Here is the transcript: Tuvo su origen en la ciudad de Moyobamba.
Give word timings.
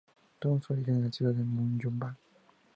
Tuvo 0.39 0.59
su 0.59 0.73
origen 0.73 0.95
en 0.95 1.03
la 1.03 1.11
ciudad 1.11 1.31
de 1.35 1.43
Moyobamba. 1.43 2.17